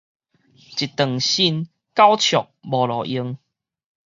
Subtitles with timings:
[0.03, 0.03] 一
[0.87, 3.37] 丈身，九尺無路用